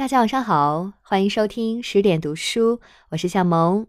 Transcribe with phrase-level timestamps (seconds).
[0.00, 3.86] 大家晚上好，欢迎收听十点读书，我是向萌。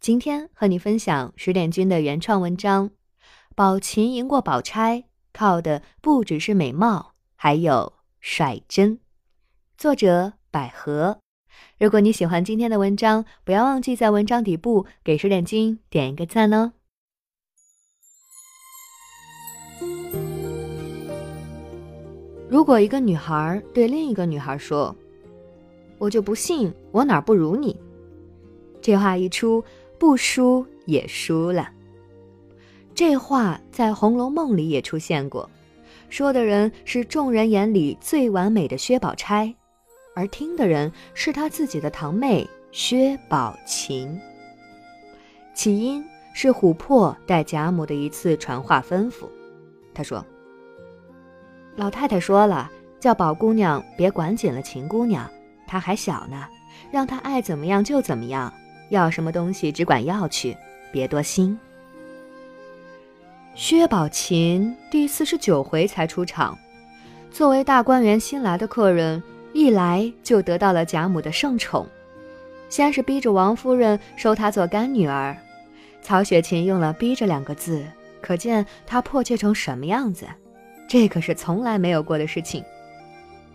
[0.00, 2.90] 今天和你分享十点君的原创文章
[3.54, 8.96] 《宝琴赢过宝钗，靠的不只是美貌，还有率真》。
[9.78, 11.20] 作者百合。
[11.78, 16.72] 如果你喜欢今天的文章，不要忘记在文章底部给十点君点一个赞哦。
[22.48, 24.96] 如果一个女孩对另一个女孩说
[25.98, 27.78] ：“我就不信我哪儿不如你。”
[28.80, 29.64] 这话一出，
[29.98, 31.70] 不输也输了。
[32.94, 35.48] 这话在《红楼梦》里也出现过，
[36.08, 39.54] 说的人是众人眼里最完美的薛宝钗，
[40.14, 44.20] 而听的人是他自己的堂妹薛宝琴。
[45.54, 46.04] 起因
[46.34, 49.28] 是琥珀带贾母的一次传话吩咐，
[49.94, 50.24] 他说。
[51.76, 52.70] 老太太说了，
[53.00, 55.28] 叫宝姑娘别管紧了秦姑娘，
[55.66, 56.46] 她还小呢，
[56.90, 58.52] 让她爱怎么样就怎么样，
[58.90, 60.56] 要什么东西只管要去，
[60.92, 61.58] 别多心。
[63.54, 66.58] 薛宝琴第四十九回才出场，
[67.30, 71.86] 作为大观园新来的客人，一来就得到了贾母的盛宠，
[72.68, 75.36] 先是逼着王夫人收她做干女儿，
[76.02, 77.84] 曹雪芹用了“逼着”两个字，
[78.20, 80.26] 可见她迫切成什么样子。
[80.88, 82.62] 这可是从来没有过的事情。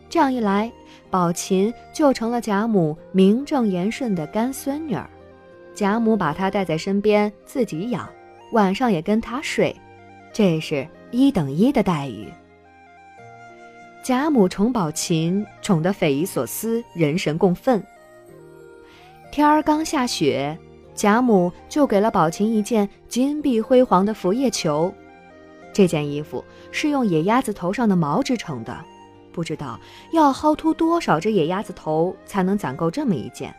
[0.10, 0.72] 这样一来，
[1.12, 5.08] 宝琴就成了贾母名正言顺的干孙女儿。
[5.76, 8.10] 贾母把她带在身边，自己养，
[8.52, 9.76] 晚上也跟她睡，
[10.34, 12.28] 这是一等一的待遇。
[14.04, 17.82] 贾母宠宝琴，宠得匪夷所思，人神共愤。
[19.32, 20.58] 天儿刚下雪，
[20.96, 24.92] 贾母就给了宝琴一件金碧辉煌的拂叶裘。
[25.72, 28.76] 这件衣服是用野鸭子头上的毛织成的，
[29.40, 29.80] 不知道
[30.12, 33.56] 要薅秃多少只野鸭子头才能攒够这么一件。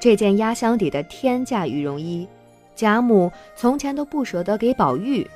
[0.00, 2.26] 这件压箱底的天价羽绒衣，
[2.74, 5.28] 贾母从前都不舍得给宝玉，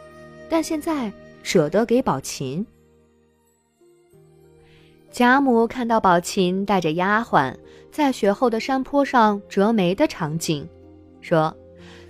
[0.48, 1.12] 但现在
[1.42, 2.66] 舍得给宝琴。
[5.10, 7.54] 贾母看到宝琴带着丫鬟
[7.92, 10.66] 在雪后的山坡上折梅的场景，
[11.20, 11.54] 说：“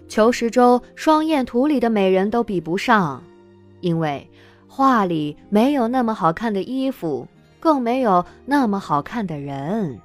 [0.07, 3.21] 求十洲双燕图里的美人都比不上。”
[3.83, 4.31] 因为
[4.69, 7.27] 画里没有那么好看的衣服，
[7.61, 10.01] 更没有那么好看的人，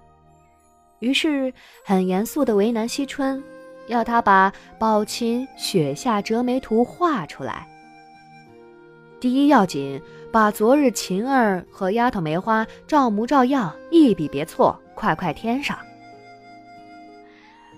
[0.99, 1.51] 于是
[1.85, 3.41] 很严肃地为难惜春，
[3.87, 7.65] 要他把宝琴雪下折梅图画出来。
[9.21, 9.99] 第一要紧，
[10.31, 15.77] 把昨日琴儿和丫头梅花照模照样，一笔别错，快快添上。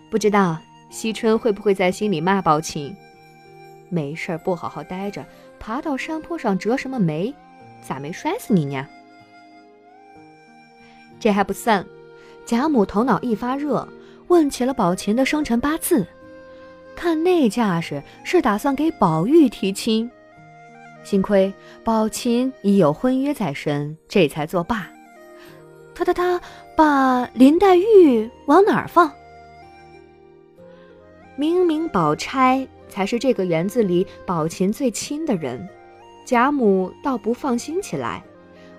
[0.10, 0.58] 不知道
[0.90, 2.94] 惜春会不会在心里骂宝琴？
[3.90, 5.24] 没事儿不好好待着。
[5.60, 7.34] 爬到山坡上折什么梅？
[7.82, 8.88] 咋没摔死你呢？
[11.20, 11.86] 这还不算，
[12.46, 13.88] 贾母头脑一发热，
[14.28, 16.06] 问起了宝琴的生辰八字，
[16.96, 20.10] 看那架势是打算给宝玉提亲。
[21.04, 24.88] 幸亏宝琴已有婚约在身，这才作罢。
[25.96, 26.42] 他他他，
[26.76, 29.12] 把林黛玉往哪儿放？
[31.36, 32.68] 明明宝钗。
[32.90, 35.68] 才是这个园子里宝琴最亲的人，
[36.26, 38.24] 贾母倒不放心起来，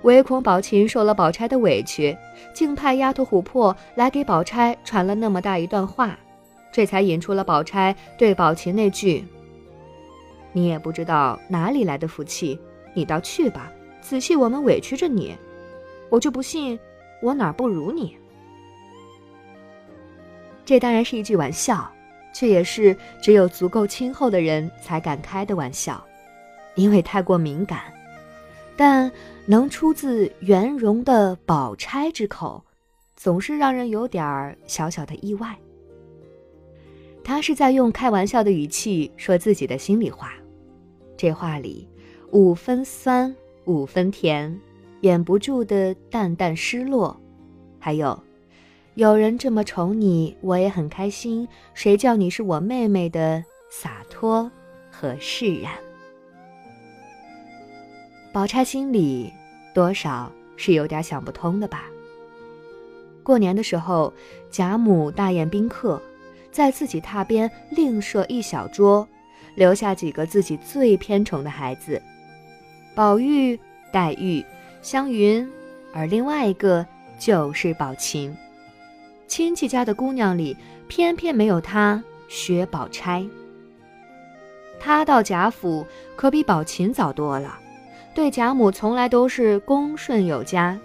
[0.02, 2.16] 唯恐宝琴受了宝钗的委屈，
[2.52, 6.18] 竟派丫头琥珀来给宝钗传了那么大一段话，
[6.70, 9.24] 这才引出了宝钗对宝琴那句
[10.52, 12.58] ：“你也不知道哪里来的福气，
[12.94, 15.36] 你倒去吧，仔细我们委屈着你，
[16.10, 16.78] 我就不信
[17.20, 18.16] 我哪儿不如你。”
[20.64, 21.90] 这当然是一句玩笑。
[22.30, 26.00] 却也是只有足够亲厚的人才敢开的玩笑，
[26.76, 27.80] 因为太过敏感。
[28.76, 29.10] 但
[29.50, 32.62] 能出自圆融的宝钗之口，
[33.16, 35.56] 总是让人有点儿小小的意外。
[37.24, 40.34] 他是在用开玩笑的语气说自己的心里话，
[41.16, 41.88] 这话里
[42.30, 44.54] 五分酸，五分甜，
[45.00, 47.18] 掩不住的淡淡失落，
[47.78, 48.22] 还有。
[48.96, 51.48] 有人这么宠你，我也很开心。
[51.72, 54.50] 谁叫你是我妹妹的洒脱
[54.90, 55.72] 和释然？
[58.30, 59.32] 宝钗心里
[59.74, 61.84] 多少是有点想不通的吧。
[63.22, 64.12] 过年的时候，
[64.50, 66.00] 贾母大宴宾客，
[66.50, 69.06] 在自己榻边另设一小桌，
[69.54, 72.00] 留下几个自己最偏宠的孩子：
[72.94, 73.58] 宝玉、
[73.92, 74.44] 黛玉、
[74.80, 75.46] 湘云，
[75.92, 76.86] 而另外一个
[77.18, 78.34] 就是宝琴。
[79.26, 80.56] 亲戚家的姑娘里，
[80.88, 83.26] 偏偏没有她薛宝钗。
[84.80, 85.86] 她到贾府
[86.16, 87.58] 可比宝琴早多了，
[88.18, 90.76] 对贾母从来都是恭顺有加，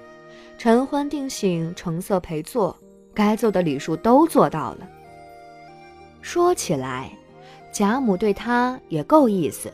[0.56, 2.78] 晨昏定省，成色陪坐，
[3.12, 4.88] 该做的礼数都做到了。
[6.22, 7.10] 说起来，
[7.72, 9.74] 贾母对他也够意思，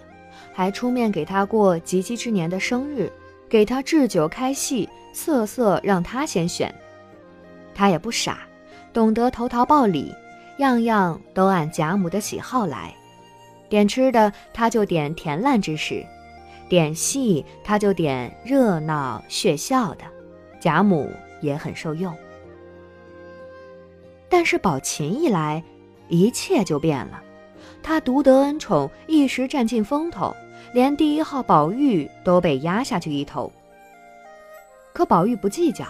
[0.53, 3.11] 还出面给他过及笄之年的生日，
[3.49, 6.73] 给他置酒开戏，色色让他先选。
[7.75, 8.39] 他也不傻，
[8.93, 10.15] 懂得投桃报李，
[10.59, 12.95] 样样都按贾母的喜好来。
[13.67, 16.05] 点吃的，他就点甜烂之食；
[16.69, 20.05] 点戏，他就点热闹血笑的。
[20.61, 21.09] 贾母
[21.41, 22.15] 也很受用。
[24.29, 25.63] 但是宝琴一来，
[26.07, 27.23] 一切就变了。
[27.81, 30.35] 他独得恩宠，一时占尽风头，
[30.73, 33.51] 连第一号宝玉都被压下去一头。
[34.93, 35.85] 可宝玉不计较，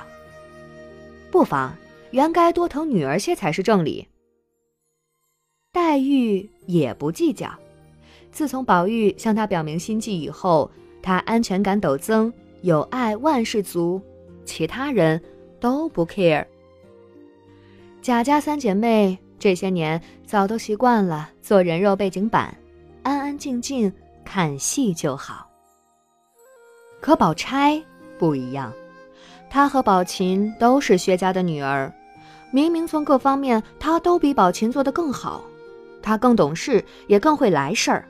[1.32, 1.76] 不妨，
[2.12, 4.08] 原该多疼女儿些才是正理。
[5.72, 7.52] 黛玉也不计较。
[8.32, 10.70] 自从宝玉向他表明心迹以后，
[11.02, 12.32] 他安全感陡增，
[12.62, 14.02] 有爱万事足，
[14.46, 15.22] 其他人
[15.60, 16.46] 都不 care。
[18.02, 22.56] 贾家三姐妹这些年早都习惯了做人肉背景板，
[23.04, 23.92] 安安静静
[24.24, 25.50] 看戏就好。
[27.02, 27.82] 可宝钗
[28.18, 28.72] 不一样，
[29.50, 31.92] 她和宝琴都是薛家的女儿，
[32.52, 35.44] 明明从各方面她都比宝琴做得更好，
[36.02, 38.06] 她更懂事，也更会来事儿。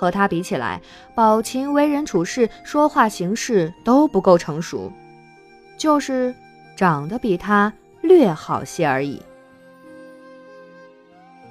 [0.00, 0.80] 和他比起来，
[1.14, 4.90] 宝琴为人处事、说话行事都不够成熟，
[5.76, 6.34] 就是
[6.74, 7.70] 长得比他
[8.00, 9.20] 略好些而已。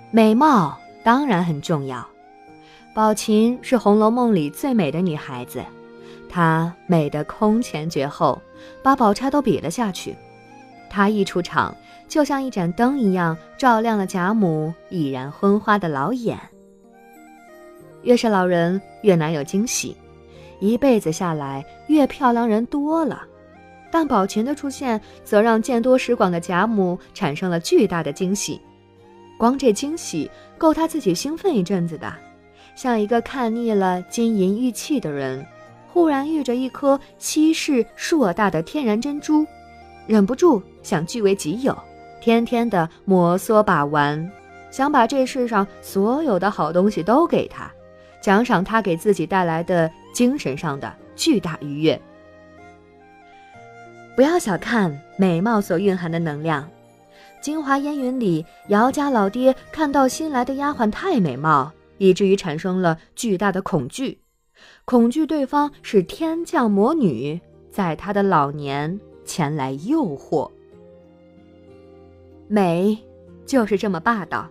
[0.10, 2.04] 美貌当然很重要，
[2.92, 5.63] 宝琴是《红楼梦》里最美的女孩子，
[6.28, 8.42] 她美得空前绝后，
[8.81, 10.16] 把宝钗都比了下去。
[10.90, 11.75] 她一出场，
[12.07, 16.40] 就像一盏灯一样，照亮了贾母已然昏花的老眼。
[18.04, 19.96] 越是老人越难有惊喜，
[20.60, 23.24] 一辈子下来越漂亮人多了，
[23.92, 28.60] 但宝琴的出现则让见多识广的贾母产生了巨大的惊喜。
[29.38, 32.13] 光这惊喜够他自己兴奋一阵子的，
[32.75, 35.46] 像一个看腻了金银玉器的人，
[35.88, 39.46] 忽然遇着一颗稀世硕大的天然珍珠，
[40.07, 41.78] 忍不住想据为己有，
[42.19, 44.30] 天天的摩挲把玩，
[44.72, 47.72] 想把这世上所有的好东西都给他。
[48.21, 52.00] 奖赏他给自己带来的精神上的巨大愉悦。
[54.16, 56.63] 不要小看美貌所蕴含的能量，
[57.42, 64.19] 《京华烟云》里，姚家老爹看到新来的丫鬟太美貌，以至于产生了巨大的恐惧，
[64.83, 67.39] 恐惧对方是天降魔女，
[67.72, 70.51] 在他的老年前来诱惑。
[72.50, 72.98] 美，
[73.45, 74.50] 就是这么霸道。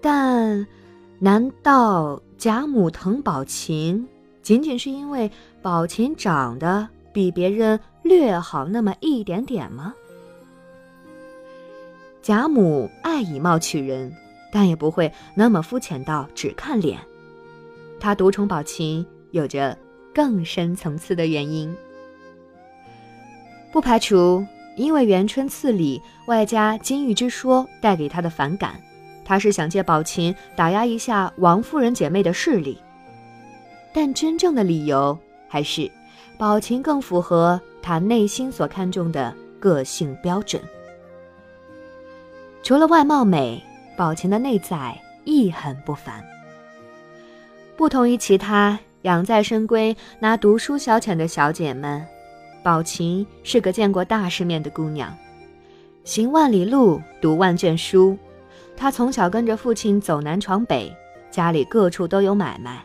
[0.00, 0.66] 但。
[1.18, 4.06] 难道贾母疼宝琴，
[4.42, 5.30] 仅仅是因为
[5.62, 9.94] 宝琴长得比别人略好那么一点点吗？
[12.20, 14.12] 贾母爱以貌取人，
[14.52, 16.98] 但也不会那么肤浅到只看脸。
[18.00, 19.78] 她独宠宝琴，有着
[20.14, 21.74] 更深层次的原因，
[23.72, 24.44] 不排除
[24.76, 28.74] 因为元春赐礼，外加金玉之说带给她的反感。
[29.24, 32.78] 他是想借宝琴打压一下王夫人姐妹的势力，
[33.92, 35.18] 但真正的理由
[35.48, 35.90] 还是
[36.36, 40.60] 宝琴更符合他内心所看重的个性标准。
[42.62, 43.62] 除了外貌美，
[43.96, 46.22] 宝琴的内在亦很不凡。
[47.76, 52.06] 不同于其他养在深闺拿读书消遣的小姐们，
[52.62, 55.16] 宝琴是个见过大世面的姑娘，
[56.04, 58.18] 行万里路，读万卷书。
[58.76, 60.94] 他从小跟着父亲走南闯北，
[61.30, 62.84] 家里各处都有买卖，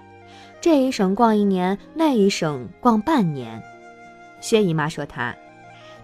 [0.61, 3.61] 这一省逛一年，那一省逛半年。
[4.41, 5.35] 薛姨妈说他，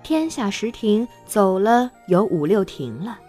[0.03, 3.19] 天下十亭走了有五六亭了。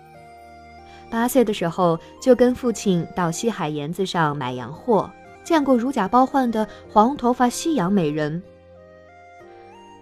[1.09, 5.09] 八岁的时候就跟父亲到西海沿子上买洋货，
[5.45, 8.43] 见过如假包换的黄头发西洋美人。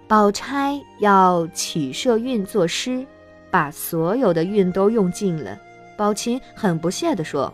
[0.08, 3.04] 宝钗要起社运作诗，
[3.50, 5.58] 把所有的运都用尽了。
[5.96, 7.52] 宝琴很不屑地说：“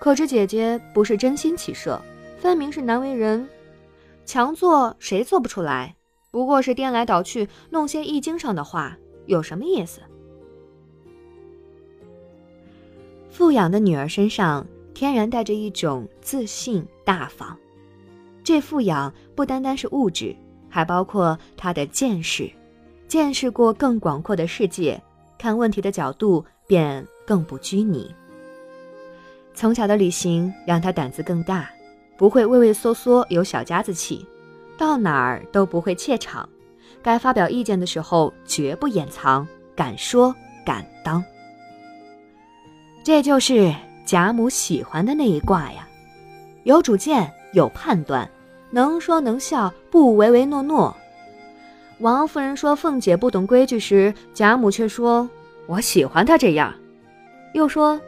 [0.00, 2.00] 可是姐姐不是真心起社，
[2.38, 3.48] 分明是难为人。
[4.24, 5.94] 强做谁做不出来？
[6.30, 10.00] 不过是颠来倒去弄些易经上的话，有什么意思？”
[13.30, 17.56] 富养的女儿身上天然带着一种自信大方，
[18.44, 20.36] 这富养不单单是物质，
[20.68, 22.50] 还包括她的见识，
[23.08, 25.02] 见识过更广阔的世界，
[25.38, 26.44] 看问题的角度。
[26.72, 28.10] 便更不拘泥。
[29.52, 31.68] 从小的旅行让他胆子更大，
[32.16, 34.26] 不会畏畏缩缩有小家子气，
[34.78, 36.48] 到哪儿都不会怯场，
[37.02, 41.22] 该发表意见的时候绝不掩藏，敢说敢当。
[43.04, 43.70] 这就是
[44.06, 45.86] 贾母喜欢的那一卦呀，
[46.64, 48.26] 有主见，有判断，
[48.70, 50.96] 能说能笑，不唯唯诺诺。
[51.98, 55.28] 王夫人说凤姐不懂规矩时，贾母却说
[55.72, 56.72] ：“我喜欢她这样。”
[57.54, 58.00] 又说：“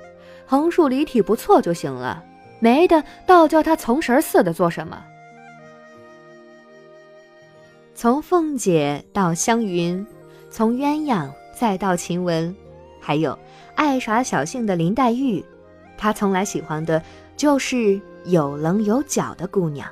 [0.46, 2.22] 横竖离体不错就行了，
[2.60, 5.02] 没的倒叫她从神似的做什么。”
[7.94, 10.06] 从凤姐到湘云，
[10.50, 12.54] 从鸳鸯再到晴雯，
[13.00, 13.36] 还有
[13.74, 15.42] 爱耍小性的林黛玉，
[15.96, 17.02] 她从来喜欢的
[17.36, 19.88] 就是有棱有角的姑娘。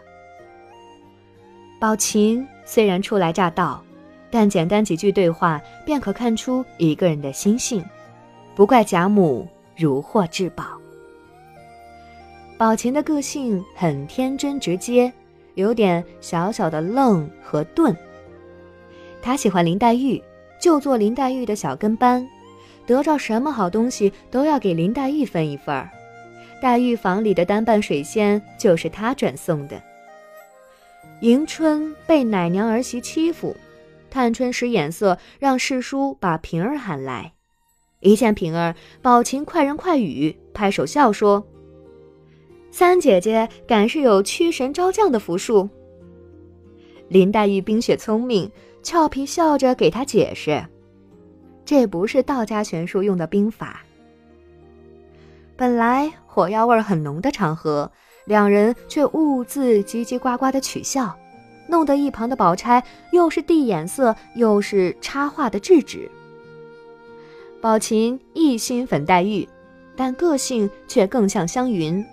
[1.81, 3.83] 宝琴虽然初来乍到。
[4.33, 7.85] 但简单几句对话，便可看出一个人的心性，
[8.57, 9.47] 不怪贾母
[9.77, 10.65] 如获至宝。
[12.57, 15.13] 宝琴的个性很天真直接，
[15.55, 17.95] 有点小小的愣和钝。
[19.21, 20.23] 她喜欢林黛玉，
[20.59, 22.27] 就做林黛玉的小跟班，
[22.87, 25.91] 得着什么好东西都要给林黛玉分一份儿。
[26.63, 29.79] 黛玉房里的单瓣水仙就是她转送的。
[31.21, 33.55] 迎春被奶娘儿媳欺负。
[34.13, 37.33] 探春使眼色，让侍书把平儿喊来。
[38.01, 41.43] 一见平儿，宝琴快人快语，拍手笑说
[42.71, 45.67] ：“三姐姐敢是有驱神招将的符术？”
[47.09, 48.53] 林黛玉冰雪聪明，
[48.83, 50.63] 俏皮笑着给她解释
[51.65, 53.83] ：“这不是道家玄术用的兵法。”
[55.57, 57.91] 本来火药味很浓的场合，
[58.27, 61.17] 两人却兀自叽叽呱呱的取笑。
[61.73, 66.09] 弄得一旁的宝钗又是递眼色，又是插话的制止。
[67.63, 69.49] 宝琴一心粉黛玉，
[69.97, 72.05] 但个性却更像湘云。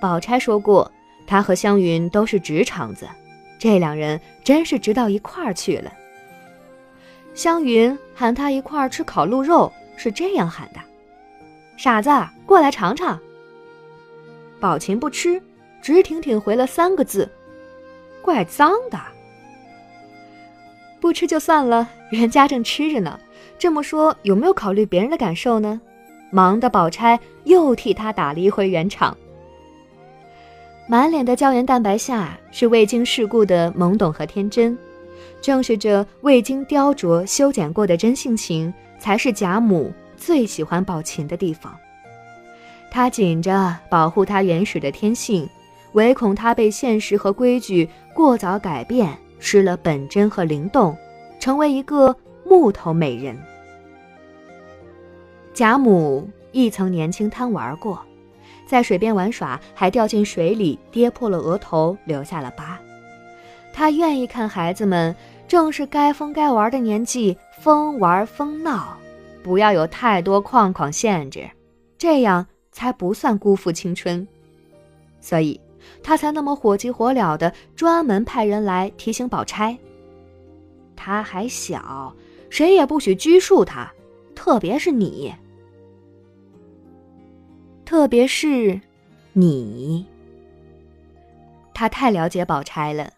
[0.00, 0.90] 宝钗说过，
[1.28, 3.08] 她和湘云都是直肠子，
[3.56, 5.92] 这两人真是直到一块儿去了。
[7.34, 10.80] 湘云喊他一块儿吃烤鹿肉，是这样喊的
[11.78, 12.10] ：“傻子，
[12.44, 13.16] 过来尝尝。”
[14.58, 15.40] 宝琴不吃，
[15.80, 17.30] 直挺挺回了三个字。
[18.22, 18.98] 怪脏的，
[21.00, 23.18] 不吃就算了，人家正吃着呢。
[23.58, 25.80] 这么说，有没有考虑别人的感受呢？
[26.30, 29.16] 忙的宝钗又替他打了一回圆场。
[30.88, 34.76] 满脸的胶原蛋白下是未经世故的懵懂和天真，
[35.40, 41.76] 正是这未经雕琢修剪过的真性情，才是贾母最喜欢宝琴的地方。
[42.90, 45.48] 她紧着保护她原始的天性。
[45.92, 50.96] 唯恐她被现实和规矩过早改变，失了本真和灵动，
[51.38, 53.36] 成为一个木头美人。
[55.52, 58.00] 贾母亦曾年轻贪玩过，
[58.66, 62.80] 在水边玩耍，还掉进水里，跌破了额头，留下了疤。
[63.72, 65.14] 她愿意看孩子们
[65.46, 68.96] 正是该疯该玩的年纪，疯玩疯闹，
[69.42, 71.50] 不要有太多框框限制，
[71.98, 74.26] 这样才不算辜负青春。
[75.20, 75.60] 所以。
[76.02, 79.76] 他才那么火急火燎的专门派人来提醒宝钗。
[80.96, 82.14] 他还小，
[82.50, 83.92] 谁也不许拘束他，
[84.34, 85.34] 特别是你，
[87.84, 88.80] 特别是
[89.32, 90.06] 你。
[91.74, 93.10] 他太了解宝钗了，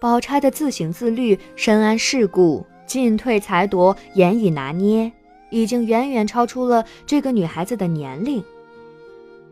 [0.00, 5.12] 宝钗的自省自律、深谙世故、进退裁夺、严以拿捏，
[5.50, 8.42] 已经远远超出了这个女孩子的年龄。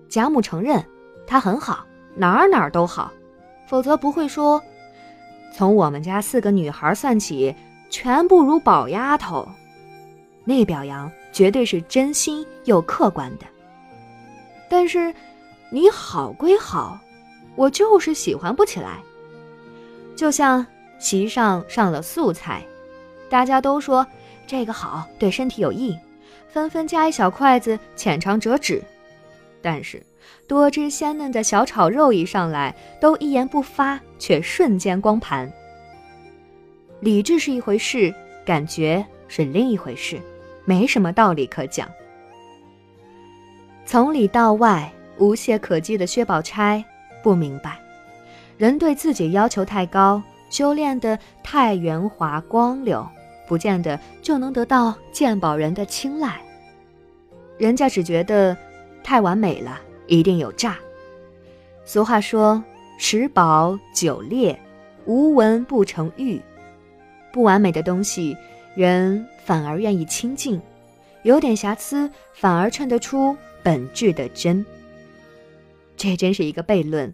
[0.08, 0.82] 贾母承认，
[1.26, 1.84] 她很好。
[2.18, 3.12] 哪儿哪儿都好，
[3.66, 4.62] 否则不会说，
[5.52, 7.54] 从我们家四个女孩算起，
[7.90, 9.46] 全不如宝丫头。
[10.44, 13.44] 那表扬绝对是真心又客观的。
[14.66, 15.14] 但是，
[15.68, 16.98] 你好归好，
[17.54, 18.98] 我就是喜欢不起来。
[20.16, 20.66] 就像
[20.98, 22.62] 席上上了素菜，
[23.28, 24.06] 大家都说
[24.46, 25.94] 这个好，对身体有益，
[26.48, 28.82] 纷纷夹一小筷子，浅尝辄止。
[29.60, 30.02] 但是。
[30.46, 35.52] 多汁鲜嫩的小炒肉一上来，都一言不发，却瞬间光盘。
[37.00, 38.14] 理智是一回事，
[38.44, 40.20] 感觉是另一回事，
[40.64, 41.88] 没什么道理可讲。
[43.84, 46.84] 从里到外无懈可击的薛宝钗
[47.22, 47.78] 不明白，
[48.56, 53.06] 人对自己要求太高，修炼的太圆滑光溜，
[53.46, 56.40] 不见得就能得到鉴宝人的青睐。
[57.58, 58.56] 人家只觉得
[59.02, 59.80] 太完美了。
[60.06, 60.78] 一定有诈。
[61.84, 62.62] 俗话说
[62.98, 64.58] ：“十宝九劣，
[65.04, 66.40] 无闻不成玉。”
[67.32, 68.36] 不完美的东西，
[68.74, 70.58] 人反而愿意亲近；
[71.22, 74.64] 有点瑕疵，反而衬得出本质的真。
[75.96, 77.12] 这真是一个悖论，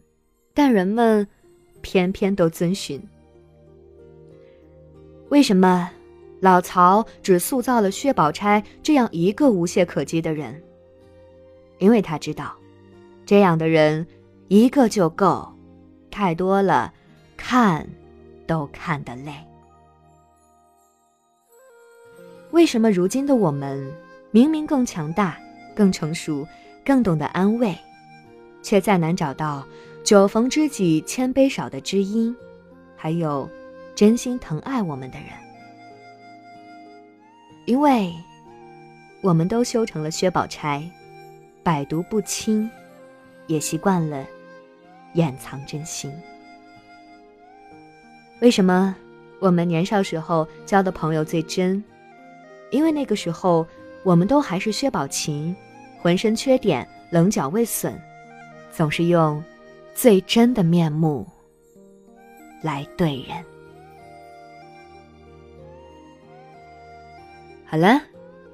[0.54, 1.26] 但人们
[1.80, 3.02] 偏偏都遵循。
[5.28, 5.90] 为什么
[6.40, 10.62] 老曹只塑造了薛宝钗这样一个无懈可击的人？
[11.78, 12.54] 因为他知道，
[13.24, 14.06] 这样的人
[14.48, 15.50] 一个就够，
[16.10, 16.92] 太多了，
[17.36, 17.88] 看
[18.46, 19.32] 都看得累。
[22.50, 23.90] 为什么如今的我们
[24.30, 25.38] 明明更强大、
[25.74, 26.46] 更成熟、
[26.84, 27.74] 更懂得安慰，
[28.62, 29.66] 却再难找到
[30.04, 32.36] 酒逢知己千杯少的知音，
[32.96, 33.48] 还有
[33.94, 35.28] 真心疼爱我们的人？
[37.64, 38.12] 因为，
[39.22, 40.82] 我们都修成了薛宝钗。
[41.64, 42.68] 百毒不侵，
[43.52, 44.26] 也习惯了
[45.12, 46.10] 掩藏真心。
[48.40, 48.96] 为什么
[49.40, 51.82] 我们年少时候交的朋友最真？
[52.70, 53.66] 因为那个时候
[54.02, 55.54] 我们都还是薛宝琴，
[56.00, 57.92] 浑身缺点，棱角未损，
[58.72, 59.44] 总是用
[59.94, 61.26] 最真的面目
[62.62, 63.36] 来对人。
[67.66, 68.00] 好了，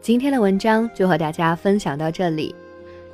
[0.00, 2.52] 今天的文章就和大家分享到这里。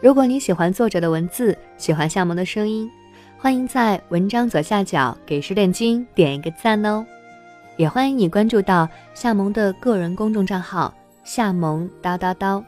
[0.04, 2.90] 如果你喜欢作者的文字，喜欢夏萌的声音，
[3.38, 7.02] 欢迎在文章左下角给十点君点一个赞哦。
[7.78, 10.92] 也欢迎你关注到夏萌的个人公众账号
[11.25, 12.62] “夏萌叨叨叨”，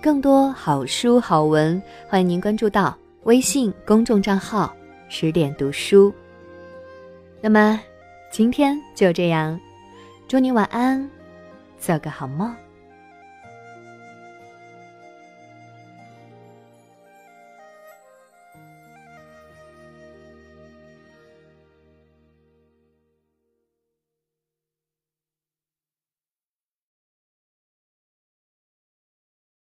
[0.00, 4.72] 更多好书好文，欢迎您关注到微信公众账号
[5.10, 6.14] “十点读书”。
[7.42, 7.80] 那么，
[8.30, 9.58] 今天就这样，
[10.28, 11.10] 祝你晚安，
[11.80, 12.54] 做个好梦。